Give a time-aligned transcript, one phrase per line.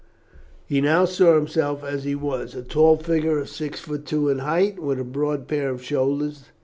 [0.65, 4.39] He now saw himself as he was, a tall figure of six feet two in
[4.39, 6.45] height, with a broad pair of shoulders.